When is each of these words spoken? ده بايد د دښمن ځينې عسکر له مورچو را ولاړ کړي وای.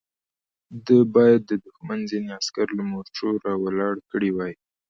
ده 0.85 0.97
بايد 1.13 1.41
د 1.47 1.51
دښمن 1.65 1.99
ځينې 2.09 2.29
عسکر 2.39 2.67
له 2.77 2.83
مورچو 2.91 3.27
را 3.45 3.53
ولاړ 3.63 3.93
کړي 4.11 4.29
وای. 4.33 4.53